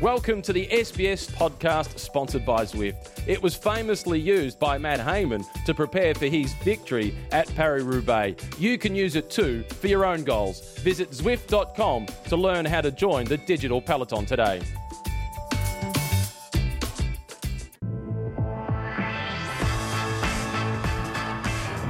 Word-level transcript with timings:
Welcome 0.00 0.40
to 0.42 0.54
the 0.54 0.66
SBS 0.68 1.30
podcast 1.30 1.98
sponsored 1.98 2.46
by 2.46 2.64
Zwift. 2.64 3.10
It 3.26 3.42
was 3.42 3.54
famously 3.54 4.18
used 4.18 4.58
by 4.58 4.78
Matt 4.78 4.98
Hayman 4.98 5.44
to 5.66 5.74
prepare 5.74 6.14
for 6.14 6.24
his 6.24 6.54
victory 6.64 7.14
at 7.32 7.54
Paris 7.54 7.82
Roubaix. 7.82 8.42
You 8.58 8.78
can 8.78 8.94
use 8.94 9.14
it 9.14 9.28
too 9.28 9.62
for 9.78 9.88
your 9.88 10.06
own 10.06 10.24
goals. 10.24 10.78
Visit 10.78 11.10
Zwift.com 11.10 12.06
to 12.30 12.36
learn 12.38 12.64
how 12.64 12.80
to 12.80 12.90
join 12.90 13.26
the 13.26 13.36
digital 13.36 13.82
peloton 13.82 14.24
today. 14.24 14.62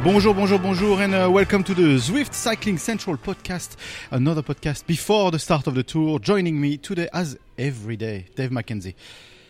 Bonjour, 0.02 0.34
bonjour, 0.34 0.58
bonjour, 0.58 1.02
and 1.02 1.14
uh, 1.14 1.30
welcome 1.30 1.62
to 1.62 1.74
the 1.74 1.98
Zwift 1.98 2.32
Cycling 2.32 2.78
Central 2.78 3.18
podcast, 3.18 3.76
another 4.10 4.42
podcast 4.42 4.86
before 4.86 5.30
the 5.30 5.38
start 5.38 5.66
of 5.66 5.74
the 5.74 5.82
tour. 5.82 6.18
Joining 6.18 6.58
me 6.58 6.78
today, 6.78 7.08
as 7.12 7.38
every 7.60 7.96
day, 7.96 8.26
Dave 8.34 8.50
McKenzie. 8.50 8.94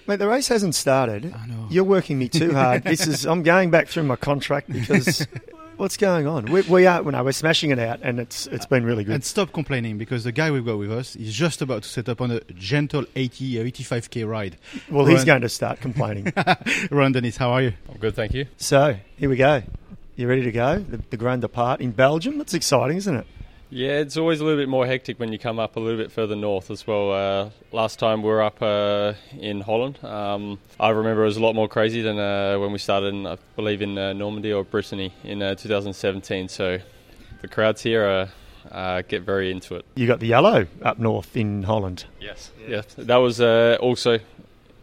Mate, 0.07 0.17
the 0.17 0.29
race 0.29 0.49
hasn't 0.49 0.75
started. 0.75 1.33
I 1.33 1.47
know. 1.47 1.67
You're 1.71 1.85
working 1.85 2.19
me 2.19 2.29
too 2.29 2.53
hard. 2.53 2.83
this 2.85 3.07
is 3.07 3.25
I'm 3.27 3.43
going 3.43 3.71
back 3.71 3.89
through 3.89 4.03
my 4.05 4.17
contract 4.17 4.73
because 4.73 5.27
what's 5.77 5.97
going 5.97 6.27
on? 6.27 6.47
We, 6.47 6.63
we 6.63 6.87
are 6.87 7.03
well, 7.03 7.13
no, 7.13 7.23
we're 7.23 7.33
smashing 7.33 7.71
it 7.71 7.79
out, 7.79 8.01
and 8.03 8.19
it's 8.19 8.47
it's 8.49 8.67
been 8.67 8.85
really 8.85 9.05
good. 9.05 9.15
And 9.15 9.25
stop 9.25 9.53
complaining 9.53 9.99
because 9.99 10.25
the 10.25 10.33
guy 10.33 10.51
we've 10.51 10.65
got 10.65 10.79
with 10.79 10.91
us 10.91 11.15
is 11.15 11.33
just 11.33 11.63
about 11.63 11.85
to 11.85 11.89
set 11.89 12.09
up 12.09 12.21
on 12.21 12.33
a 12.33 12.41
gentle 12.55 13.05
80 13.15 13.61
or 13.61 13.65
85k 13.67 14.29
ride. 14.29 14.57
well, 14.91 15.07
he's 15.07 15.25
going 15.25 15.43
to 15.43 15.49
start 15.49 15.81
complaining. 15.81 16.33
Rohan 16.91 17.13
Dennis, 17.13 17.37
how 17.37 17.51
are 17.53 17.63
you? 17.63 17.73
I'm 17.89 17.99
good, 17.99 18.17
thank 18.17 18.35
you. 18.35 18.47
so 18.57 18.97
here 19.17 19.29
we 19.29 19.37
go. 19.37 19.63
You 20.17 20.29
ready 20.29 20.43
to 20.43 20.53
go? 20.53 20.81
The, 20.81 20.99
the 21.11 21.17
Grand 21.17 21.43
Depart 21.43 21.81
in 21.81 21.93
Belgium. 21.93 22.37
That's 22.37 22.53
exciting, 22.53 22.97
isn't 22.99 23.15
it? 23.17 23.27
Yeah, 23.73 24.01
it's 24.01 24.17
always 24.17 24.41
a 24.41 24.45
little 24.45 24.61
bit 24.61 24.69
more 24.69 24.85
hectic 24.85 25.21
when 25.21 25.33
you 25.33 25.39
come 25.39 25.61
up 25.61 25.77
a 25.77 25.81
little 25.81 25.97
bit 25.97 26.11
further 26.11 26.35
north 26.35 26.73
as 26.73 26.89
well. 26.89 27.13
Uh, 27.13 27.51
last 27.71 28.01
time 28.01 28.21
we 28.21 28.29
were 28.29 28.43
up 28.43 28.61
uh, 28.61 29.15
in 29.39 29.61
Holland, 29.61 30.03
um, 30.05 30.59
I 30.81 30.89
remember 30.89 31.23
it 31.23 31.27
was 31.27 31.37
a 31.37 31.43
lot 31.43 31.55
more 31.55 31.69
crazy 31.69 32.03
than 32.03 32.19
uh, 32.19 32.59
when 32.59 32.73
we 32.73 32.79
started, 32.79 33.15
in, 33.15 33.29
I 33.29 33.39
believe, 33.55 33.81
in 33.81 33.97
uh, 33.97 34.13
Normandy 34.13 34.53
or 34.53 34.65
Brittany 34.65 35.15
in 35.23 35.41
uh, 35.41 35.55
2017. 35.55 36.49
So 36.49 36.81
the 37.43 37.49
crowds 37.49 37.81
here 37.81 38.05
uh, 38.05 38.29
uh, 38.75 39.03
get 39.03 39.23
very 39.23 39.53
into 39.53 39.77
it. 39.77 39.85
You 39.95 40.09
got 40.09 40.19
the 40.19 40.27
yellow 40.27 40.67
up 40.83 40.99
north 40.99 41.37
in 41.37 41.63
Holland. 41.63 42.07
Yes, 42.21 42.51
yeah, 42.67 42.83
that 42.99 43.17
was 43.17 43.41
uh, 43.41 43.79
also 43.81 44.19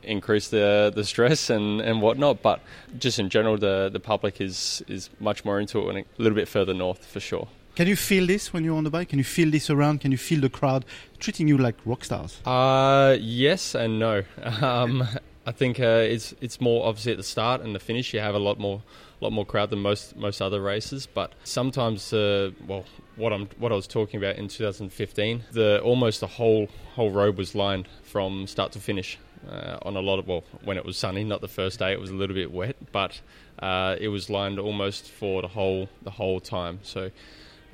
increased 0.01 0.51
the 0.51 0.93
the 0.95 1.03
stress 1.03 1.49
and, 1.49 1.81
and 1.81 2.01
whatnot. 2.01 2.41
But 2.41 2.61
just 2.97 3.19
in 3.19 3.29
general, 3.29 3.57
the 3.57 3.89
the 3.91 3.99
public 3.99 4.39
is 4.39 4.81
is 4.87 5.09
much 5.19 5.43
more 5.43 5.59
into 5.59 5.79
it 5.79 5.85
when 5.85 5.97
it, 5.97 6.07
a 6.17 6.21
little 6.21 6.37
bit 6.37 6.47
further 6.47 6.73
north 6.73 7.05
for 7.05 7.19
sure. 7.19 7.49
Can 7.77 7.85
you 7.85 7.95
feel 7.95 8.25
this 8.25 8.51
when 8.51 8.63
you're 8.63 8.75
on 8.75 8.85
the 8.85 8.89
bike? 8.89 9.09
Can 9.09 9.19
you 9.19 9.23
feel 9.23 9.51
this 9.51 9.69
around? 9.69 10.01
Can 10.01 10.11
you 10.11 10.17
feel 10.17 10.41
the 10.41 10.49
crowd 10.49 10.83
treating 11.19 11.47
you 11.47 11.59
like 11.59 11.75
rock 11.85 12.03
stars? 12.03 12.41
Uh, 12.43 13.15
yes 13.19 13.75
and 13.75 13.99
no. 13.99 14.23
Um, 14.63 15.07
I 15.45 15.51
think 15.51 15.79
uh, 15.79 16.01
it's 16.15 16.33
it's 16.41 16.59
more 16.59 16.87
obviously 16.87 17.11
at 17.11 17.19
the 17.19 17.23
start 17.23 17.61
and 17.61 17.75
the 17.75 17.79
finish. 17.79 18.15
You 18.15 18.19
have 18.19 18.33
a 18.33 18.39
lot 18.39 18.57
more 18.57 18.81
lot 19.21 19.31
more 19.31 19.45
crowd 19.45 19.69
than 19.69 19.79
most 19.79 20.15
most 20.15 20.41
other 20.41 20.59
races, 20.59 21.05
but 21.05 21.33
sometimes, 21.43 22.11
uh, 22.11 22.49
well, 22.65 22.83
what 23.15 23.31
I'm 23.31 23.47
what 23.59 23.71
I 23.71 23.75
was 23.75 23.85
talking 23.85 24.17
about 24.17 24.37
in 24.37 24.47
2015, 24.47 25.43
the 25.51 25.79
almost 25.81 26.21
the 26.21 26.27
whole 26.27 26.69
whole 26.95 27.11
road 27.11 27.37
was 27.37 27.53
lined 27.53 27.87
from 28.01 28.47
start 28.47 28.71
to 28.71 28.79
finish. 28.79 29.19
Uh, 29.47 29.77
on 29.83 29.95
a 29.95 30.01
lot 30.01 30.17
of 30.17 30.27
well, 30.27 30.43
when 30.63 30.77
it 30.77 30.83
was 30.83 30.97
sunny, 30.97 31.23
not 31.23 31.41
the 31.41 31.47
first 31.47 31.77
day, 31.77 31.93
it 31.93 32.01
was 32.01 32.09
a 32.09 32.15
little 32.15 32.35
bit 32.35 32.51
wet, 32.51 32.75
but 32.91 33.21
uh, 33.59 33.95
it 34.01 34.07
was 34.07 34.31
lined 34.31 34.57
almost 34.57 35.11
for 35.11 35.43
the 35.43 35.47
whole 35.47 35.87
the 36.01 36.11
whole 36.11 36.39
time. 36.39 36.79
So 36.81 37.11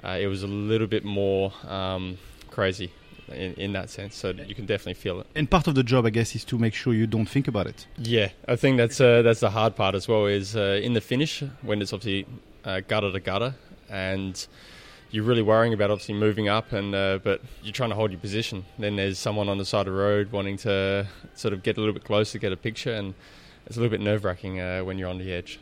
uh, 0.04 0.18
it 0.20 0.28
was 0.28 0.44
a 0.44 0.48
little 0.48 0.88
bit 0.88 1.04
more 1.04 1.54
um, 1.68 2.18
crazy 2.52 2.92
in, 3.30 3.54
in 3.54 3.74
that 3.74 3.90
sense. 3.90 4.16
So 4.16 4.30
you 4.30 4.56
can 4.56 4.66
definitely 4.66 4.96
feel 4.96 5.20
it. 5.20 5.28
And 5.36 5.50
part 5.50 5.68
of 5.68 5.76
the 5.76 5.84
job, 5.84 6.06
I 6.06 6.10
guess, 6.10 6.36
is 6.36 6.44
to 6.46 6.58
make 6.58 6.74
sure 6.74 6.94
you 6.94 7.08
don't 7.08 7.26
think 7.26 7.48
about 7.48 7.68
it. 7.68 7.88
Yeah, 7.98 8.30
I 8.48 8.56
think 8.56 8.78
that's 8.78 9.00
uh, 9.00 9.22
that's 9.22 9.40
the 9.40 9.50
hard 9.50 9.76
part 9.76 9.96
as 9.96 10.08
well. 10.08 10.26
Is 10.26 10.56
uh, 10.56 10.80
in 10.82 10.94
the 10.94 11.02
finish 11.02 11.44
when 11.62 11.82
it's 11.82 11.94
obviously 11.94 12.28
uh, 12.66 12.82
gutter 12.88 13.12
to 13.12 13.20
gutter, 13.20 13.56
and 13.90 14.46
you're 15.12 15.24
really 15.24 15.42
worrying 15.42 15.74
about 15.74 15.92
obviously 15.92 16.16
moving 16.16 16.50
up, 16.50 16.72
and 16.74 16.94
uh, 16.94 17.20
but 17.24 17.42
you're 17.62 17.74
trying 17.74 17.90
to 17.90 17.96
hold 17.96 18.12
your 18.12 18.20
position. 18.20 18.66
Then 18.78 18.96
there's 18.96 19.20
someone 19.20 19.50
on 19.50 19.58
the 19.58 19.66
side 19.66 19.88
of 19.88 19.94
the 19.94 20.00
road 20.00 20.32
wanting 20.32 20.58
to 20.58 21.08
sort 21.36 21.54
of 21.54 21.64
get 21.64 21.78
a 21.78 21.80
little 21.80 21.94
bit 21.94 22.04
closer, 22.04 22.40
get 22.40 22.52
a 22.52 22.58
picture, 22.58 22.94
and 22.94 23.14
it's 23.66 23.78
a 23.78 23.80
little 23.80 23.92
bit 23.92 24.02
nerve 24.02 24.26
wracking 24.26 24.60
uh, 24.60 24.82
when 24.82 24.98
you're 24.98 25.10
on 25.10 25.20
the 25.20 25.32
edge. 25.32 25.60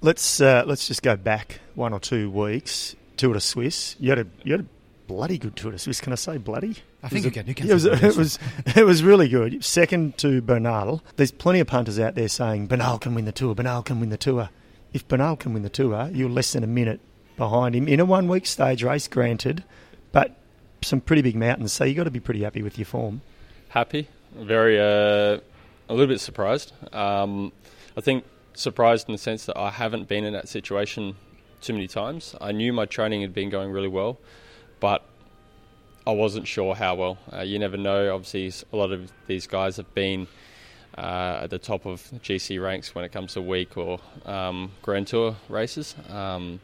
Let's 0.00 0.40
uh, 0.40 0.64
let's 0.66 0.88
just 0.88 1.02
go 1.02 1.16
back 1.16 1.60
one 1.74 1.92
or 1.92 2.00
two 2.00 2.30
weeks. 2.30 2.96
Tour 3.22 3.34
de 3.34 3.40
Suisse. 3.40 3.94
You 4.00 4.10
had 4.10 4.18
a 4.18 4.26
you 4.42 4.52
had 4.52 4.62
a 4.62 4.66
bloody 5.06 5.38
good 5.38 5.54
Tour 5.54 5.70
de 5.70 5.78
Suisse. 5.78 6.00
Can 6.00 6.12
I 6.12 6.16
say 6.16 6.38
bloody? 6.38 6.76
I 7.04 7.08
think 7.08 7.24
It 7.24 7.24
you 7.24 7.30
was 7.30 7.34
can. 7.34 7.46
You 7.46 7.54
can. 7.54 7.70
It 7.70 7.74
was, 7.74 7.84
it 7.86 8.16
was 8.16 8.38
it 8.76 8.84
was 8.84 9.04
really 9.04 9.28
good. 9.28 9.64
Second 9.64 10.18
to 10.18 10.42
Bernal. 10.42 11.02
There's 11.14 11.30
plenty 11.30 11.60
of 11.60 11.68
punters 11.68 12.00
out 12.00 12.16
there 12.16 12.26
saying 12.28 12.66
Bernal 12.66 12.98
can 12.98 13.14
win 13.14 13.24
the 13.24 13.30
tour. 13.32 13.54
Bernal 13.54 13.82
can 13.82 14.00
win 14.00 14.08
the 14.08 14.16
tour. 14.16 14.50
If 14.92 15.06
Bernal 15.06 15.36
can 15.36 15.54
win 15.54 15.62
the 15.62 15.70
tour, 15.70 16.10
you're 16.12 16.28
less 16.28 16.52
than 16.52 16.64
a 16.64 16.66
minute 16.66 17.00
behind 17.36 17.76
him 17.76 17.86
in 17.86 18.00
a 18.00 18.04
one 18.04 18.26
week 18.26 18.44
stage 18.44 18.82
race, 18.82 19.06
granted, 19.06 19.62
but 20.10 20.36
some 20.82 21.00
pretty 21.00 21.22
big 21.22 21.36
mountains. 21.36 21.72
So 21.72 21.84
you 21.84 21.90
have 21.92 21.98
got 21.98 22.04
to 22.04 22.10
be 22.10 22.20
pretty 22.20 22.42
happy 22.42 22.62
with 22.62 22.76
your 22.76 22.86
form. 22.86 23.22
happy, 23.68 24.08
very 24.34 24.80
uh, 24.80 25.38
a 25.88 25.94
little 25.94 26.08
bit 26.08 26.20
surprised. 26.20 26.72
Um, 26.92 27.52
I 27.96 28.00
think 28.00 28.24
surprised 28.54 29.08
in 29.08 29.12
the 29.12 29.18
sense 29.18 29.46
that 29.46 29.56
I 29.56 29.70
haven't 29.70 30.08
been 30.08 30.24
in 30.24 30.32
that 30.32 30.48
situation 30.48 31.16
too 31.62 31.72
many 31.72 31.86
times. 31.86 32.34
I 32.40 32.52
knew 32.52 32.72
my 32.72 32.86
training 32.86 33.22
had 33.22 33.32
been 33.32 33.50
going 33.50 33.70
really 33.70 33.88
well, 33.88 34.18
but 34.80 35.04
I 36.06 36.10
wasn't 36.12 36.46
sure 36.46 36.74
how 36.74 36.96
well. 36.96 37.18
Uh, 37.32 37.40
you 37.40 37.58
never 37.58 37.76
know. 37.76 38.14
Obviously, 38.14 38.52
a 38.72 38.76
lot 38.76 38.92
of 38.92 39.12
these 39.26 39.46
guys 39.46 39.76
have 39.76 39.94
been 39.94 40.26
uh, 40.98 41.40
at 41.44 41.50
the 41.50 41.58
top 41.58 41.86
of 41.86 42.02
GC 42.22 42.62
ranks 42.62 42.94
when 42.94 43.04
it 43.04 43.12
comes 43.12 43.34
to 43.34 43.42
week 43.42 43.76
or 43.76 44.00
um, 44.26 44.72
Grand 44.82 45.06
Tour 45.06 45.36
races, 45.48 45.94
um, 46.10 46.60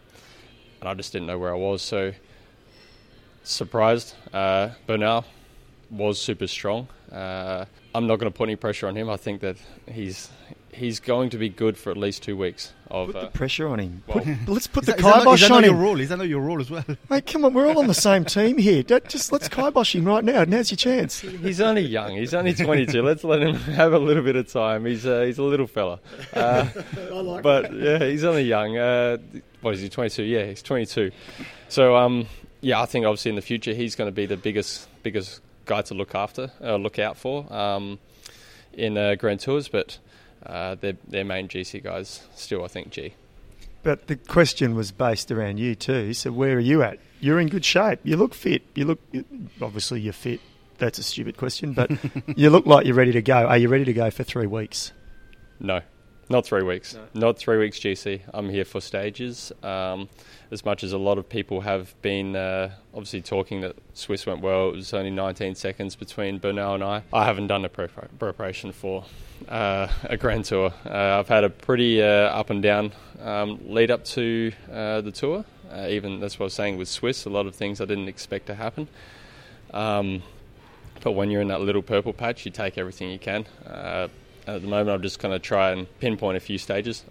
and 0.80 0.88
I 0.88 0.94
just 0.94 1.12
didn't 1.12 1.26
know 1.26 1.38
where 1.38 1.52
I 1.52 1.56
was. 1.56 1.82
So 1.82 2.12
surprised. 3.44 4.14
Uh, 4.32 4.70
Bernal 4.86 5.24
was 5.90 6.20
super 6.20 6.46
strong. 6.46 6.88
Uh, 7.10 7.64
I'm 7.94 8.06
not 8.06 8.16
going 8.16 8.30
to 8.30 8.36
put 8.36 8.48
any 8.48 8.56
pressure 8.56 8.88
on 8.88 8.96
him. 8.96 9.08
I 9.08 9.16
think 9.16 9.40
that 9.40 9.56
he's 9.90 10.30
he's 10.72 11.00
going 11.00 11.30
to 11.30 11.38
be 11.38 11.48
good 11.48 11.76
for 11.76 11.90
at 11.90 11.96
least 11.96 12.22
two 12.22 12.36
weeks. 12.36 12.72
Of 12.90 13.08
Put 13.08 13.12
the 13.14 13.20
uh, 13.26 13.30
pressure 13.30 13.68
on 13.68 13.78
him. 13.80 14.02
well- 14.06 14.24
Put- 14.24 14.36
let's 14.48 14.66
put 14.66 14.82
Is 14.84 14.86
the 14.86 14.92
that, 14.92 14.98
is 15.00 15.04
that 15.04 15.10
not, 15.10 15.18
is 15.18 15.22
kibosh 15.24 15.40
that 15.40 15.50
on 15.50 15.60
not 15.62 15.64
your 15.66 15.74
him. 15.74 15.80
role? 15.82 16.00
Is 16.00 16.08
that 16.08 16.16
not 16.18 16.28
your 16.28 16.40
role 16.40 16.60
as 16.60 16.70
well? 16.70 16.84
Mate, 17.10 17.26
come 17.26 17.44
on, 17.44 17.52
we're 17.54 17.66
all 17.68 17.78
on 17.78 17.86
the 17.86 17.94
same 17.94 18.24
team 18.24 18.56
here. 18.58 18.82
Don't- 18.82 19.06
Just 19.08 19.30
let's 19.32 19.48
kibosh 19.48 19.94
him 19.94 20.04
right 20.04 20.24
now. 20.24 20.44
Now's 20.44 20.70
your 20.70 20.76
chance. 20.76 21.20
he's 21.20 21.60
only 21.60 21.82
young. 21.82 22.16
He's 22.16 22.32
only 22.34 22.54
22. 22.54 23.02
Let's 23.02 23.24
let 23.24 23.42
him 23.42 23.54
have 23.74 23.92
a 23.92 23.98
little 23.98 24.22
bit 24.22 24.36
of 24.36 24.50
time. 24.50 24.84
He's 24.86 25.04
uh, 25.06 25.22
he's 25.22 25.38
a 25.38 25.42
little 25.42 25.66
fella. 25.66 26.00
Uh, 26.32 26.66
but 27.42 27.72
yeah, 27.74 28.04
he's 28.04 28.24
only 28.24 28.42
young. 28.44 28.76
Uh, 28.78 29.18
what 29.60 29.74
is 29.74 29.80
he? 29.80 29.88
22? 29.88 30.22
Yeah, 30.24 30.46
he's 30.46 30.62
22. 30.62 31.10
So 31.68 31.96
um, 31.96 32.26
yeah, 32.60 32.80
I 32.80 32.86
think 32.86 33.04
obviously 33.06 33.30
in 33.30 33.36
the 33.36 33.42
future 33.42 33.74
he's 33.74 33.94
going 33.96 34.08
to 34.08 34.14
be 34.14 34.26
the 34.26 34.36
biggest 34.36 34.88
biggest 35.02 35.40
guy 35.66 35.82
to 35.82 35.94
look 35.94 36.14
after, 36.14 36.50
uh, 36.62 36.76
look 36.76 36.98
out 36.98 37.16
for 37.18 37.52
um, 37.52 37.98
in 38.72 38.96
uh, 38.96 39.14
Grand 39.16 39.40
Tours. 39.40 39.68
But 39.68 39.98
uh, 40.44 40.74
their 40.76 40.94
their 41.06 41.24
main 41.24 41.48
GC 41.48 41.82
guys 41.82 42.26
still, 42.34 42.64
I 42.64 42.68
think, 42.68 42.90
G. 42.90 43.14
But 43.82 44.06
the 44.08 44.16
question 44.16 44.74
was 44.74 44.92
based 44.92 45.30
around 45.30 45.58
you 45.58 45.74
too. 45.74 46.12
So 46.12 46.32
where 46.32 46.56
are 46.56 46.60
you 46.60 46.82
at? 46.82 46.98
You're 47.20 47.40
in 47.40 47.48
good 47.48 47.64
shape. 47.64 48.00
You 48.04 48.16
look 48.16 48.34
fit. 48.34 48.62
You 48.74 48.84
look 48.84 49.00
obviously 49.60 50.00
you're 50.00 50.12
fit. 50.12 50.40
That's 50.78 50.98
a 50.98 51.02
stupid 51.02 51.36
question, 51.36 51.72
but 51.72 51.90
you 52.36 52.50
look 52.50 52.66
like 52.66 52.86
you're 52.86 52.94
ready 52.94 53.12
to 53.12 53.22
go. 53.22 53.46
Are 53.46 53.58
you 53.58 53.68
ready 53.68 53.84
to 53.84 53.92
go 53.92 54.10
for 54.10 54.22
three 54.22 54.46
weeks? 54.46 54.92
No, 55.58 55.80
not 56.28 56.46
three 56.46 56.62
weeks. 56.62 56.96
Not 57.14 57.38
three 57.38 57.58
weeks 57.58 57.78
GC. 57.78 58.20
I'm 58.32 58.48
here 58.48 58.64
for 58.64 58.80
stages. 58.80 59.52
Um, 59.62 60.08
as 60.50 60.64
much 60.64 60.82
as 60.82 60.92
a 60.92 60.98
lot 60.98 61.18
of 61.18 61.28
people 61.28 61.60
have 61.60 61.94
been 62.02 62.34
uh, 62.34 62.70
obviously 62.94 63.20
talking 63.20 63.60
that 63.60 63.76
Swiss 63.94 64.26
went 64.26 64.40
well, 64.40 64.68
it 64.70 64.76
was 64.76 64.94
only 64.94 65.10
19 65.10 65.54
seconds 65.54 65.94
between 65.94 66.38
Bernal 66.38 66.74
and 66.74 66.84
I. 66.84 67.02
I 67.12 67.24
haven't 67.24 67.48
done 67.48 67.64
a 67.64 67.68
prepar- 67.68 68.08
preparation 68.18 68.72
for 68.72 69.04
uh, 69.48 69.88
a 70.04 70.16
Grand 70.16 70.46
Tour. 70.46 70.72
Uh, 70.86 71.18
I've 71.18 71.28
had 71.28 71.44
a 71.44 71.50
pretty 71.50 72.02
uh, 72.02 72.06
up 72.06 72.50
and 72.50 72.62
down 72.62 72.92
um, 73.20 73.60
lead 73.66 73.90
up 73.90 74.04
to 74.06 74.52
uh, 74.72 75.00
the 75.02 75.12
tour. 75.12 75.44
Uh, 75.70 75.86
even 75.90 76.20
that's 76.20 76.38
what 76.38 76.44
I 76.44 76.46
was 76.46 76.54
saying 76.54 76.78
with 76.78 76.88
Swiss, 76.88 77.26
a 77.26 77.30
lot 77.30 77.46
of 77.46 77.54
things 77.54 77.80
I 77.80 77.84
didn't 77.84 78.08
expect 78.08 78.46
to 78.46 78.54
happen. 78.54 78.88
Um, 79.72 80.22
but 81.02 81.12
when 81.12 81.30
you're 81.30 81.42
in 81.42 81.48
that 81.48 81.60
little 81.60 81.82
purple 81.82 82.12
patch, 82.14 82.46
you 82.46 82.50
take 82.50 82.78
everything 82.78 83.10
you 83.10 83.18
can. 83.18 83.44
At 83.66 84.62
the 84.62 84.66
moment, 84.66 84.88
I'm 84.88 85.02
just 85.02 85.18
going 85.18 85.32
to 85.32 85.38
try 85.38 85.72
and 85.72 85.86
pinpoint 86.00 86.38
a 86.38 86.40
few 86.40 86.56
stages. 86.56 87.04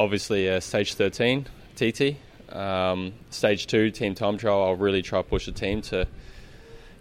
Obviously, 0.00 0.50
uh, 0.50 0.58
stage 0.58 0.94
13 0.94 1.46
TT, 1.76 2.16
um, 2.52 3.12
stage 3.30 3.66
two 3.66 3.90
team 3.90 4.14
time 4.14 4.38
trial. 4.38 4.62
I'll 4.62 4.76
really 4.76 5.02
try 5.02 5.20
to 5.20 5.28
push 5.28 5.46
the 5.46 5.52
team 5.52 5.82
to 5.82 6.06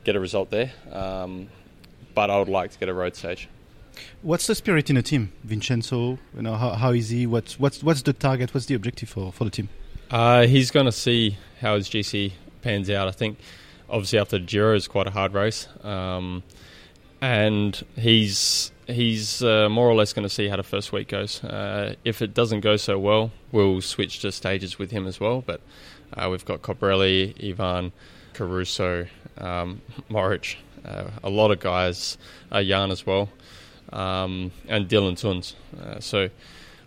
get 0.04 0.16
a 0.16 0.20
result 0.20 0.50
there. 0.50 0.72
Um, 0.92 1.50
but 2.14 2.30
I 2.30 2.40
would 2.40 2.50
like 2.50 2.72
to 2.72 2.80
get 2.80 2.90
a 2.90 2.94
road 2.94 3.16
stage. 3.16 3.48
What's 4.22 4.48
the 4.48 4.56
spirit 4.56 4.90
in 4.90 4.96
the 4.96 5.02
team, 5.02 5.32
Vincenzo? 5.44 6.18
You 6.36 6.42
know, 6.42 6.56
how, 6.56 6.72
how 6.72 6.92
is 6.92 7.10
he? 7.10 7.28
What's 7.28 7.60
what's 7.60 7.84
what's 7.84 8.02
the 8.02 8.14
target? 8.14 8.54
What's 8.54 8.66
the 8.66 8.76
objective 8.76 9.10
for, 9.10 9.32
for 9.32 9.44
the 9.44 9.50
team? 9.50 9.70
Uh, 10.10 10.46
he's 10.48 10.72
going 10.72 10.86
to 10.86 10.92
see 10.92 11.38
how 11.60 11.76
his 11.76 11.88
GC 11.90 12.34
pans 12.62 12.90
out. 12.90 13.08
I 13.08 13.12
think 13.12 13.38
obviously 13.90 14.20
after 14.20 14.38
the 14.38 14.46
Giro 14.46 14.76
is 14.76 14.88
quite 14.88 15.08
a 15.08 15.12
hard 15.12 15.34
race. 15.34 15.68
Um, 15.84 16.44
and 17.22 17.80
he's 17.96 18.72
he's 18.92 19.44
uh, 19.44 19.70
more 19.70 19.90
or 19.90 19.96
less 19.96 20.14
going 20.14 20.24
to 20.24 20.30
see 20.30 20.48
how 20.48 20.56
the 20.56 20.64
first 20.64 20.92
week 20.92 21.10
goes. 21.10 21.44
Uh, 21.44 21.96
if 22.04 22.22
it 22.22 22.34
doesn't 22.34 22.62
go 22.62 22.78
so 22.78 22.98
well, 23.00 23.32
we'll 23.52 23.82
switch 23.82 24.20
to 24.20 24.32
stages 24.32 24.78
with 24.78 24.92
him 24.92 25.08
as 25.08 25.20
well. 25.20 25.42
But 25.42 25.62
uh, 26.14 26.30
we've 26.30 26.46
got 26.46 26.62
Colbrelli, 26.62 27.50
Ivan, 27.50 27.92
Caruso, 28.34 29.08
um, 29.38 29.82
Mohoric, 30.10 30.56
uh, 30.86 31.10
a 31.24 31.30
lot 31.30 31.52
of 31.52 31.60
guys, 31.60 32.18
uh, 32.52 32.64
Jan 32.64 32.92
as 32.92 33.06
well, 33.06 33.30
um, 33.92 34.52
and 34.68 34.88
Dylan 34.88 35.14
Teuns. 35.14 35.54
Uh, 35.80 36.00
so 36.00 36.30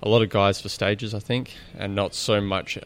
a 0.03 0.09
lot 0.09 0.23
of 0.23 0.31
guys 0.31 0.61
for 0.61 0.69
stages, 0.69 1.15
I 1.15 1.21
think, 1.21 1.55
and 1.77 1.95
not 1.95 2.15
so 2.15 2.41
much 2.41 2.79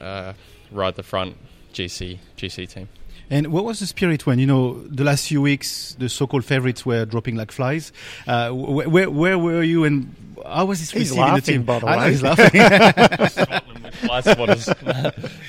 right 0.71 0.94
the 0.94 1.03
front 1.03 1.37
GC 1.73 2.19
GC 2.37 2.69
team. 2.69 2.88
And 3.31 3.49
what 3.53 3.65
was 3.65 3.81
the 3.81 3.87
spirit 3.87 4.27
when 4.27 4.39
you 4.39 4.47
know 4.47 4.81
the 4.85 5.05
last 5.05 5.29
few 5.29 5.43
weeks 5.43 5.95
the 5.99 6.09
so-called 6.09 6.45
favorites 6.47 6.87
were 6.87 7.05
dropping 7.05 7.37
like 7.37 7.53
flies? 7.53 7.93
Uh, 8.27 8.51
wh- 8.51 8.91
where 8.91 9.11
where 9.11 9.39
were 9.39 9.63
you 9.63 9.85
and 9.85 10.15
how 10.47 10.65
was 10.65 10.81
this 10.81 10.91
He's 10.91 11.11
received 11.11 11.19
in 11.19 11.27
the 11.27 11.33
laughing, 11.33 11.55
team? 11.55 11.63
by 11.65 11.79
the 11.81 11.87
I 11.87 11.97
know 11.97 12.03
way. 12.03 12.11
he's 12.11 12.23
laughing. 13.43 13.91
fly 13.93 14.21
spotters. 14.23 14.69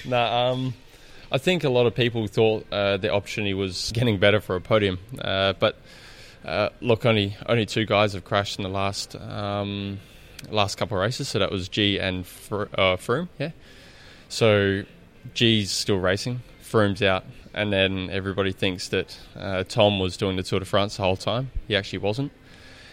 no, 0.06 0.24
um, 0.26 0.74
I 1.32 1.38
think 1.38 1.64
a 1.64 1.70
lot 1.70 1.86
of 1.86 1.96
people 1.96 2.28
thought 2.28 2.66
uh, 2.72 2.98
the 2.98 3.14
opportunity 3.14 3.54
was 3.54 3.92
getting 3.94 4.18
better 4.20 4.42
for 4.42 4.56
a 4.56 4.62
podium, 4.62 5.00
uh, 5.22 5.54
but 5.54 5.78
uh, 6.44 6.70
look, 6.82 7.06
only 7.06 7.38
only 7.48 7.66
two 7.66 7.86
guys 7.86 8.14
have 8.14 8.26
crashed 8.26 8.58
in 8.60 8.64
the 8.64 8.70
last 8.70 9.16
um, 9.16 10.00
last 10.50 10.76
couple 10.76 10.98
of 10.98 11.02
races. 11.02 11.28
So 11.30 11.40
that 11.40 11.52
was 11.52 11.70
G 11.70 11.98
and 12.00 12.26
Fr- 12.26 12.64
uh, 12.74 12.98
Froome, 12.98 13.30
yeah. 13.38 13.52
So 14.28 14.84
G's 15.34 15.72
still 15.72 15.98
racing, 15.98 16.42
Froome's 16.70 17.02
out, 17.02 17.26
and 17.54 17.74
then 17.74 18.10
everybody 18.12 18.52
thinks 18.52 18.90
that 18.90 19.18
uh, 19.36 19.64
Tom 19.64 20.00
was 20.00 20.18
doing 20.18 20.36
the 20.36 20.44
Tour 20.44 20.60
de 20.60 20.66
France 20.66 20.98
the 20.98 21.04
whole 21.04 21.18
time. 21.18 21.50
He 21.68 21.76
actually 21.76 22.00
wasn't. 22.00 22.32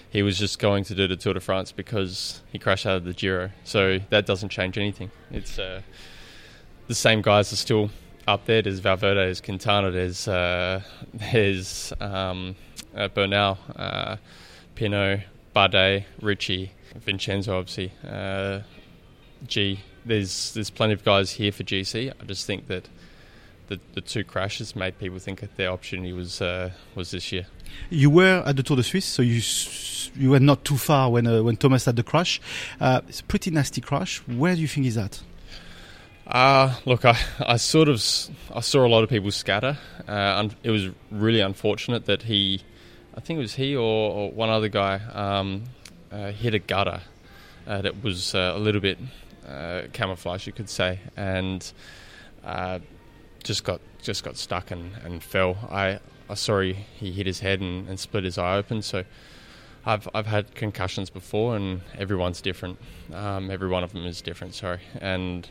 He 0.08 0.22
was 0.22 0.38
just 0.38 0.58
going 0.58 0.84
to 0.84 0.94
do 0.94 1.06
the 1.06 1.16
Tour 1.16 1.34
de 1.34 1.40
France 1.40 1.72
because 1.72 2.40
he 2.50 2.58
crashed 2.58 2.86
out 2.86 2.96
of 2.96 3.04
the 3.04 3.12
Giro. 3.12 3.50
So 3.64 3.98
that 4.08 4.24
doesn't 4.24 4.48
change 4.48 4.78
anything. 4.78 5.10
It's 5.30 5.58
uh, 5.58 5.82
the 6.86 6.94
same 6.94 7.20
guys 7.20 7.52
are 7.52 7.56
still 7.56 7.90
up 8.26 8.46
there. 8.46 8.62
There's 8.62 8.78
Valverde, 8.78 9.16
there's 9.16 9.42
Quintana, 9.42 9.90
there's 9.90 10.26
uh, 10.26 10.80
there's 11.12 11.92
um, 12.00 12.56
uh, 12.94 13.08
Bernal, 13.08 13.58
uh, 13.76 14.16
Pinot, 14.74 15.20
Bardet, 15.54 16.04
Richie, 16.22 16.72
Vincenzo, 16.94 17.58
obviously. 17.58 17.92
Uh, 18.08 18.60
G. 19.46 19.80
There's 20.06 20.54
there's 20.54 20.70
plenty 20.70 20.94
of 20.94 21.04
guys 21.04 21.32
here 21.32 21.52
for 21.52 21.62
GC. 21.62 22.10
I 22.18 22.24
just 22.24 22.46
think 22.46 22.68
that 22.68 22.88
the 23.68 23.80
the 23.94 24.00
two 24.00 24.24
crashes 24.24 24.76
made 24.76 24.98
people 24.98 25.18
think 25.18 25.40
that 25.40 25.56
their 25.56 25.70
opportunity 25.70 26.12
was 26.12 26.40
uh, 26.40 26.70
was 26.94 27.10
this 27.10 27.32
year. 27.32 27.46
you 27.90 28.10
were 28.10 28.42
at 28.46 28.56
the 28.56 28.62
Tour 28.62 28.76
de 28.76 28.82
Suisse, 28.82 29.04
so 29.04 29.22
you 29.22 29.40
you 30.16 30.30
were 30.30 30.40
not 30.40 30.64
too 30.64 30.76
far 30.76 31.10
when 31.10 31.26
uh, 31.26 31.42
when 31.42 31.56
Thomas 31.56 31.84
had 31.84 31.96
the 31.96 32.02
crash. 32.02 32.40
Uh, 32.80 33.00
it's 33.08 33.20
a 33.20 33.24
pretty 33.24 33.50
nasty 33.50 33.80
crash. 33.80 34.18
Where 34.26 34.54
do 34.54 34.60
you 34.60 34.68
think 34.68 34.84
he's 34.84 34.96
at? 34.98 35.20
Uh, 36.26 36.74
look, 36.84 37.04
I, 37.04 37.16
I 37.38 37.56
sort 37.56 37.88
of 37.88 38.02
I 38.54 38.60
saw 38.60 38.84
a 38.84 38.88
lot 38.88 39.04
of 39.04 39.08
people 39.10 39.30
scatter. 39.30 39.78
Uh, 40.08 40.12
un- 40.38 40.56
it 40.62 40.70
was 40.70 40.88
really 41.10 41.40
unfortunate 41.40 42.06
that 42.06 42.22
he, 42.22 42.62
I 43.16 43.20
think 43.20 43.38
it 43.38 43.42
was 43.42 43.54
he 43.54 43.76
or, 43.76 44.12
or 44.12 44.30
one 44.32 44.48
other 44.48 44.68
guy, 44.68 45.00
um, 45.12 45.64
uh, 46.10 46.32
hit 46.32 46.54
a 46.54 46.58
gutter 46.58 47.00
uh, 47.66 47.80
that 47.82 48.02
was 48.02 48.34
uh, 48.34 48.52
a 48.56 48.58
little 48.58 48.80
bit 48.80 48.98
uh, 49.46 49.82
camouflage, 49.92 50.46
you 50.48 50.52
could 50.52 50.68
say, 50.68 50.98
and 51.16 51.72
uh, 52.44 52.80
just 53.46 53.64
got 53.64 53.80
just 54.02 54.24
got 54.24 54.36
stuck 54.36 54.70
and, 54.70 54.92
and 55.04 55.22
fell. 55.22 55.56
I, 55.70 56.00
I 56.28 56.34
saw 56.34 56.60
he, 56.60 56.72
he 56.72 57.12
hit 57.12 57.26
his 57.26 57.40
head 57.40 57.60
and, 57.60 57.88
and 57.88 57.98
split 57.98 58.24
his 58.24 58.36
eye 58.36 58.56
open. 58.56 58.82
So 58.82 59.04
I've 59.86 60.08
I've 60.12 60.26
had 60.26 60.54
concussions 60.54 61.08
before, 61.10 61.56
and 61.56 61.80
everyone's 61.96 62.40
different. 62.40 62.78
Um, 63.14 63.50
every 63.50 63.68
one 63.68 63.84
of 63.84 63.92
them 63.92 64.04
is 64.04 64.20
different. 64.20 64.54
Sorry, 64.54 64.80
and 65.00 65.48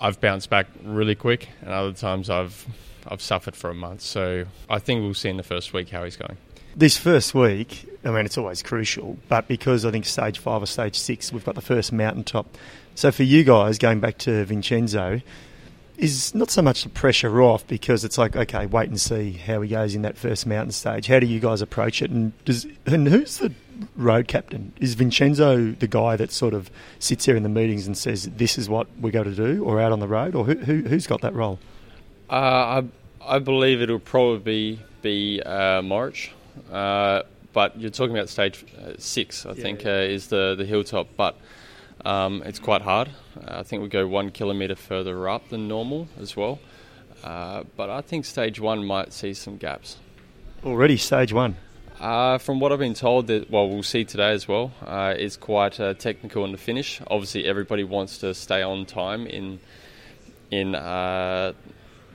I've 0.00 0.20
bounced 0.20 0.50
back 0.50 0.66
really 0.82 1.14
quick, 1.14 1.48
and 1.60 1.70
other 1.70 1.92
times 1.92 2.30
I've 2.30 2.66
I've 3.06 3.22
suffered 3.22 3.54
for 3.54 3.70
a 3.70 3.74
month. 3.74 4.00
So 4.00 4.46
I 4.68 4.78
think 4.78 5.02
we'll 5.02 5.14
see 5.14 5.28
in 5.28 5.36
the 5.36 5.42
first 5.42 5.72
week 5.72 5.90
how 5.90 6.04
he's 6.04 6.16
going. 6.16 6.38
This 6.74 6.96
first 6.96 7.34
week, 7.34 7.88
I 8.04 8.10
mean, 8.10 8.24
it's 8.24 8.38
always 8.38 8.62
crucial, 8.62 9.18
but 9.28 9.48
because 9.48 9.84
I 9.84 9.90
think 9.90 10.06
stage 10.06 10.38
five 10.38 10.62
or 10.62 10.66
stage 10.66 10.98
six, 10.98 11.32
we've 11.32 11.44
got 11.44 11.54
the 11.54 11.60
first 11.60 11.92
mountaintop. 11.92 12.56
So 12.94 13.10
for 13.10 13.24
you 13.24 13.44
guys, 13.44 13.78
going 13.78 14.00
back 14.00 14.18
to 14.18 14.44
Vincenzo, 14.44 15.20
is 15.98 16.34
not 16.34 16.50
so 16.50 16.62
much 16.62 16.84
the 16.84 16.88
pressure 16.88 17.42
off 17.42 17.66
because 17.66 18.04
it's 18.04 18.16
like, 18.16 18.36
okay, 18.36 18.66
wait 18.66 18.88
and 18.88 19.00
see 19.00 19.32
how 19.32 19.60
he 19.60 19.68
goes 19.68 19.94
in 19.94 20.02
that 20.02 20.16
first 20.16 20.46
mountain 20.46 20.72
stage. 20.72 21.06
How 21.08 21.18
do 21.18 21.26
you 21.26 21.40
guys 21.40 21.60
approach 21.60 22.00
it? 22.02 22.10
And 22.10 22.32
does 22.44 22.66
and 22.86 23.08
who's 23.08 23.38
the 23.38 23.52
road 23.96 24.28
captain? 24.28 24.72
Is 24.80 24.94
Vincenzo 24.94 25.72
the 25.72 25.86
guy 25.88 26.16
that 26.16 26.30
sort 26.32 26.54
of 26.54 26.70
sits 26.98 27.26
here 27.26 27.36
in 27.36 27.42
the 27.42 27.48
meetings 27.48 27.86
and 27.86 27.96
says, 27.98 28.24
this 28.36 28.56
is 28.58 28.68
what 28.68 28.86
we 29.00 29.10
got 29.10 29.24
to 29.24 29.34
do, 29.34 29.64
or 29.64 29.80
out 29.80 29.92
on 29.92 30.00
the 30.00 30.08
road, 30.08 30.34
or 30.34 30.44
who, 30.44 30.54
who, 30.54 30.82
who's 30.88 31.06
got 31.06 31.20
that 31.20 31.34
role? 31.34 31.58
Uh, 32.30 32.82
I 32.82 32.84
I 33.36 33.38
believe 33.40 33.82
it'll 33.82 33.98
probably 33.98 34.78
be 35.02 35.42
uh, 35.42 35.82
March, 35.82 36.32
uh, 36.72 37.22
but 37.52 37.78
you're 37.80 37.90
talking 37.90 38.16
about 38.16 38.28
stage 38.28 38.64
uh, 38.80 38.92
six. 38.98 39.44
I 39.46 39.50
Yeah, 39.50 39.54
think 39.62 39.84
yeah. 39.84 39.90
Uh, 39.92 40.00
is 40.00 40.28
the 40.28 40.54
the 40.56 40.64
hilltop, 40.64 41.08
but 41.16 41.36
um, 42.04 42.42
it's 42.44 42.58
quite 42.58 42.82
hard. 42.82 43.08
Uh, 43.36 43.58
I 43.58 43.62
think 43.62 43.82
we 43.82 43.88
go 43.88 44.06
one 44.06 44.30
kilometre 44.30 44.76
further 44.76 45.28
up 45.28 45.48
than 45.48 45.68
normal 45.68 46.08
as 46.18 46.36
well. 46.36 46.58
Uh, 47.24 47.64
but 47.76 47.90
I 47.90 48.00
think 48.00 48.24
stage 48.24 48.60
one 48.60 48.84
might 48.86 49.12
see 49.12 49.34
some 49.34 49.56
gaps. 49.56 49.96
Already 50.64 50.96
stage 50.96 51.32
one. 51.32 51.56
Uh, 52.00 52.38
from 52.38 52.60
what 52.60 52.72
I've 52.72 52.78
been 52.78 52.94
told, 52.94 53.26
that 53.26 53.50
well, 53.50 53.68
we'll 53.68 53.82
see 53.82 54.04
today 54.04 54.30
as 54.30 54.46
well. 54.46 54.72
Uh, 54.86 55.14
is 55.18 55.36
quite 55.36 55.80
uh, 55.80 55.94
technical 55.94 56.44
in 56.44 56.52
the 56.52 56.58
finish. 56.58 57.00
Obviously, 57.08 57.44
everybody 57.44 57.82
wants 57.82 58.18
to 58.18 58.34
stay 58.34 58.62
on 58.62 58.86
time 58.86 59.26
in 59.26 59.58
in 60.50 60.76
uh, 60.76 61.52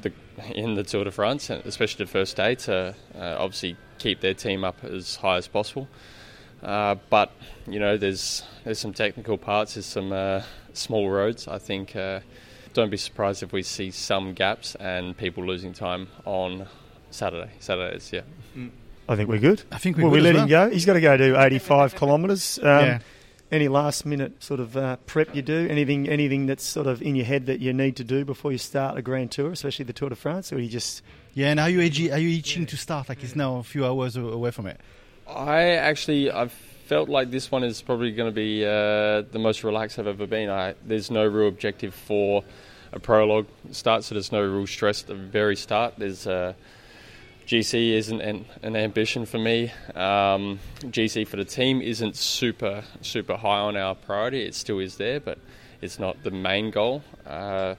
the 0.02 0.14
in 0.54 0.76
the 0.76 0.84
Tour 0.84 1.04
de 1.04 1.12
France, 1.12 1.50
especially 1.50 2.06
the 2.06 2.12
first 2.12 2.38
day, 2.38 2.56
to 2.56 2.96
uh, 3.18 3.36
obviously 3.38 3.76
keep 3.98 4.22
their 4.22 4.34
team 4.34 4.64
up 4.64 4.82
as 4.86 5.18
high 5.18 5.38
as 5.38 5.48
possible. 5.50 5.90
Uh, 6.64 6.96
but 7.10 7.32
you 7.68 7.80
know, 7.80 7.98
there's 7.98 8.44
there's 8.64 8.80
some 8.80 8.94
technical 8.94 9.38
parts. 9.38 9.74
There's 9.76 9.86
some 9.86 10.12
uh, 10.12 10.44
small 10.74 11.10
roads. 11.10 11.48
I 11.48 11.58
think. 11.60 11.96
Uh, 11.96 12.22
don't 12.74 12.90
be 12.90 12.98
surprised 12.98 13.44
if 13.44 13.54
we 13.54 13.62
see 13.62 13.92
some 13.92 14.34
gaps 14.34 14.74
and 14.80 15.16
people 15.16 15.46
losing 15.46 15.74
time 15.74 16.08
on 16.26 16.66
Saturday. 17.12 17.52
Saturdays, 17.60 18.12
yeah. 18.12 18.22
I 19.08 19.16
think 19.16 19.30
we're 19.30 19.38
good. 19.40 19.62
I 19.72 19.78
think 19.78 19.98
we 19.98 20.04
Will 20.04 20.10
we 20.10 20.20
good 20.20 20.30
as 20.30 20.34
let 20.34 20.44
him 20.44 20.50
well. 20.50 20.70
go? 20.70 20.74
He's 20.74 20.86
got 20.86 20.94
to 20.94 21.02
go 21.02 21.16
do 21.16 21.38
85 21.38 21.96
kilometres. 21.96 22.58
Um, 22.58 22.66
Yeah. 22.66 23.00
Any 23.52 23.68
last 23.68 24.08
minute 24.08 24.44
sort 24.44 24.60
of 24.60 24.76
uh, 24.76 24.96
prep 25.06 25.36
you 25.36 25.44
do? 25.44 25.68
Anything 25.70 26.10
anything 26.10 26.48
that's 26.48 26.64
sort 26.64 26.88
of 26.88 27.04
in 27.04 27.14
your 27.16 27.26
head 27.26 27.46
that 27.46 27.60
you 27.60 27.72
need 27.72 27.96
to 27.98 28.04
do 28.04 28.26
before 28.26 28.52
you 28.52 28.58
start 28.58 28.98
a 28.98 29.04
Grand 29.04 29.30
Tour, 29.30 29.52
especially 29.52 29.86
the 29.86 29.94
Tour 29.94 30.10
de 30.10 30.16
France, 30.16 30.52
or 30.52 30.58
you 30.58 30.68
just 30.70 31.04
Yeah, 31.36 31.52
and 31.52 31.60
are 31.60 31.70
you 31.70 31.80
itchy, 31.82 32.12
are 32.12 32.18
you 32.18 32.40
itching 32.40 32.66
to 32.66 32.78
start? 32.78 33.10
Like 33.10 33.24
it's 33.24 33.36
now 33.36 33.58
a 33.58 33.64
few 33.64 33.86
hours 33.86 34.18
away 34.18 34.50
from 34.50 34.66
it. 34.66 34.82
I 35.28 35.72
actually 35.72 36.30
I've 36.30 36.52
felt 36.52 37.10
like 37.10 37.32
this 37.32 37.50
one 37.50 37.64
is 37.64 37.82
probably 37.82 38.12
going 38.12 38.30
to 38.30 38.36
be 38.36 38.66
uh, 38.66 39.22
the 39.32 39.40
most 39.40 39.64
relaxed 39.64 39.98
I've 39.98 40.08
ever 40.08 40.28
been. 40.28 40.50
I, 40.50 40.76
there's 40.86 41.10
no 41.10 41.26
real 41.26 41.48
objective 41.48 41.94
for 41.94 42.44
a 42.92 43.00
prologue 43.00 43.48
start, 43.72 44.04
so 44.04 44.16
there's 44.16 44.32
no 44.32 44.44
real 44.44 44.68
stress 44.68 45.02
at 45.02 45.08
the 45.08 45.16
very 45.16 45.56
start. 45.56 45.96
There's 45.98 46.28
uh, 46.28 46.54
GC 47.48 47.94
isn't 47.94 48.22
an, 48.22 48.46
an 48.62 48.76
ambition 48.76 49.26
for 49.26 49.38
me. 49.38 49.72
Um, 49.96 50.60
GC 50.82 51.28
for 51.28 51.38
the 51.38 51.46
team 51.46 51.82
isn't 51.82 52.16
super 52.16 52.84
super 53.02 53.38
high 53.38 53.60
on 53.60 53.78
our 53.78 53.96
priority. 53.96 54.44
It 54.44 54.56
still 54.56 54.80
is 54.80 54.98
there, 54.98 55.20
but 55.20 55.40
it's 55.82 56.00
not 56.00 56.22
the 56.24 56.32
main 56.32 56.70
goal. 56.70 57.02
Uh, 57.26 57.76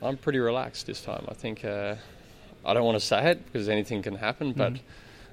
I'm 0.00 0.16
pretty 0.16 0.38
relaxed 0.38 0.86
this 0.86 1.00
time. 1.00 1.24
I 1.28 1.34
think 1.34 1.64
uh, 1.64 1.96
I 2.64 2.74
don't 2.74 2.84
want 2.84 2.98
to 2.98 3.04
say 3.04 3.30
it 3.32 3.44
because 3.44 3.68
anything 3.68 4.02
can 4.02 4.14
happen, 4.14 4.52
but. 4.52 4.74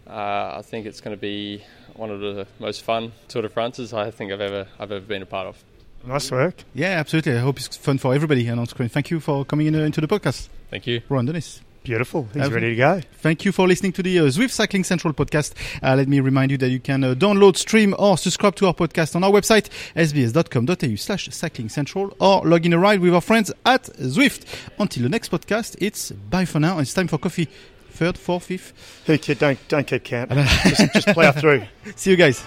Uh, 0.07 0.55
I 0.57 0.61
think 0.63 0.85
it's 0.85 1.01
going 1.01 1.15
to 1.15 1.21
be 1.21 1.63
one 1.95 2.09
of 2.09 2.19
the 2.19 2.47
most 2.59 2.81
fun 2.83 3.11
Tour 3.27 3.43
de 3.43 3.49
France's 3.49 3.93
I 3.93 4.11
think 4.11 4.31
I've 4.31 4.41
ever 4.41 4.67
I've 4.79 4.91
ever 4.91 5.05
been 5.05 5.21
a 5.21 5.25
part 5.25 5.47
of. 5.47 5.63
nice 6.05 6.31
work? 6.31 6.63
Yeah, 6.73 6.99
absolutely. 6.99 7.33
I 7.33 7.39
hope 7.39 7.57
it's 7.59 7.77
fun 7.77 7.97
for 7.97 8.13
everybody 8.13 8.47
and 8.47 8.59
on 8.59 8.65
screen. 8.67 8.89
Thank 8.89 9.11
you 9.11 9.19
for 9.19 9.45
coming 9.45 9.67
in, 9.67 9.75
uh, 9.75 9.79
into 9.79 10.01
the 10.01 10.07
podcast, 10.07 10.49
Thank 10.69 10.87
you. 10.87 11.01
Rohan 11.09 11.25
Dennis. 11.25 11.61
Beautiful. 11.83 12.27
He's 12.31 12.43
Have- 12.43 12.53
ready 12.53 12.69
to 12.69 12.75
go. 12.75 13.01
Thank 13.21 13.43
you 13.43 13.51
for 13.51 13.67
listening 13.67 13.91
to 13.93 14.03
the 14.03 14.19
uh, 14.19 14.23
Zwift 14.25 14.51
Cycling 14.51 14.83
Central 14.83 15.15
podcast. 15.15 15.53
Uh, 15.81 15.95
let 15.95 16.07
me 16.07 16.19
remind 16.19 16.51
you 16.51 16.57
that 16.59 16.69
you 16.69 16.79
can 16.79 17.03
uh, 17.03 17.15
download, 17.15 17.57
stream, 17.57 17.95
or 17.97 18.19
subscribe 18.19 18.53
to 18.57 18.67
our 18.67 18.73
podcast 18.75 19.15
on 19.15 19.23
our 19.23 19.31
website, 19.31 19.67
sbs.com.au 19.95 20.95
slash 20.95 21.29
cycling 21.31 21.69
central, 21.69 22.15
or 22.19 22.45
log 22.45 22.67
in 22.67 22.73
a 22.73 22.77
ride 22.77 22.99
with 22.99 23.15
our 23.15 23.21
friends 23.21 23.51
at 23.65 23.83
Zwift. 23.97 24.45
Until 24.77 25.03
the 25.03 25.09
next 25.09 25.31
podcast, 25.31 25.75
it's 25.79 26.11
bye 26.11 26.45
for 26.45 26.59
now. 26.59 26.77
It's 26.77 26.93
time 26.93 27.07
for 27.07 27.17
coffee. 27.17 27.47
Third, 27.91 28.17
fourth, 28.17 28.45
fifth. 28.45 29.03
Who 29.05 29.17
kid, 29.17 29.39
don't 29.39 29.59
don't 29.67 29.85
keep 29.85 30.03
count. 30.03 30.31
just, 30.31 30.93
just 30.93 31.07
plough 31.09 31.31
through. 31.31 31.63
See 31.95 32.11
you 32.11 32.17
guys. 32.17 32.43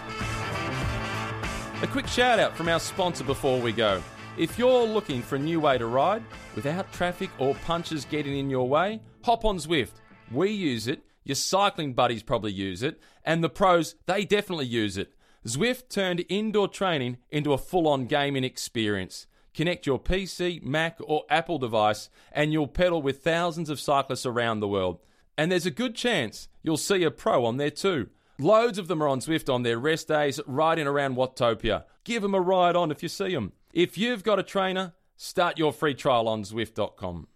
A 1.83 1.87
quick 1.87 2.07
shout 2.07 2.39
out 2.39 2.57
from 2.57 2.69
our 2.69 2.81
sponsor 2.81 3.25
before 3.25 3.61
we 3.61 3.73
go. 3.73 4.03
If 4.39 4.59
you're 4.59 4.85
looking 4.85 5.23
for 5.23 5.37
a 5.37 5.39
new 5.39 5.61
way 5.61 5.79
to 5.79 5.87
ride 5.87 6.23
without 6.57 6.93
traffic 6.93 7.31
or 7.39 7.55
punches 7.67 8.05
getting 8.05 8.37
in 8.37 8.51
your 8.51 8.69
way, 8.69 9.01
hop 9.23 9.45
on 9.45 9.59
Zwift. 9.59 9.93
We 10.33 10.51
use 10.51 10.89
it, 10.89 11.05
Your 11.25 11.37
cycling 11.37 11.93
buddies 11.95 12.23
probably 12.23 12.53
use 12.53 12.83
it, 12.83 13.01
and 13.25 13.45
the 13.45 13.49
pros, 13.49 13.95
they 14.07 14.25
definitely 14.25 14.67
use 14.67 14.97
it. 14.97 15.13
Zwift 15.47 15.89
turned 15.89 16.25
indoor 16.29 16.69
training 16.69 17.19
into 17.31 17.53
a 17.53 17.59
full 17.59 17.87
on 17.87 18.07
gaming 18.07 18.45
experience. 18.45 19.27
Connect 19.55 19.87
your 19.87 20.01
PC, 20.01 20.63
Mac, 20.63 20.99
or 21.01 21.23
Apple 21.31 21.59
device, 21.59 22.09
and 22.33 22.53
you'll 22.53 22.67
pedal 22.67 23.01
with 23.03 23.23
thousands 23.23 23.71
of 23.71 23.79
cyclists 23.79 24.27
around 24.27 24.61
the 24.61 24.69
world. 24.69 24.99
And 25.37 25.51
there's 25.51 25.67
a 25.67 25.71
good 25.71 25.95
chance 25.95 26.49
you'll 26.63 26.77
see 26.77 27.03
a 27.03 27.11
pro 27.11 27.45
on 27.45 27.57
there 27.57 27.71
too. 27.71 28.09
Loads 28.39 28.79
of 28.79 28.89
them 28.89 29.03
are 29.03 29.09
on 29.09 29.21
Zwift 29.21 29.53
on 29.53 29.63
their 29.63 29.79
rest 29.79 30.09
days, 30.09 30.41
riding 30.47 30.87
around 30.87 31.17
Watopia. 31.17 31.85
Give 32.05 32.23
them 32.23 32.35
a 32.35 32.41
ride 32.41 32.77
on 32.77 32.91
if 32.91 33.03
you 33.03 33.09
see 33.09 33.33
them. 33.33 33.53
If 33.73 33.97
you've 33.97 34.25
got 34.25 34.39
a 34.39 34.43
trainer, 34.43 34.93
start 35.17 35.59
your 35.59 35.73
free 35.73 35.95
trial 35.95 36.29
on 36.29 36.43
Zwift.com. 36.43 37.29